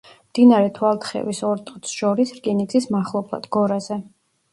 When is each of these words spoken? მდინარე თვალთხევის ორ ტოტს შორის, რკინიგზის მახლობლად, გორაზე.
მდინარე 0.27 0.69
თვალთხევის 0.77 1.41
ორ 1.49 1.61
ტოტს 1.67 1.91
შორის, 1.97 2.31
რკინიგზის 2.39 2.89
მახლობლად, 2.97 3.47
გორაზე. 3.57 3.99